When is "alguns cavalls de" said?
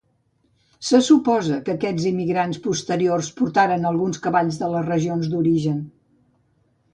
3.91-4.71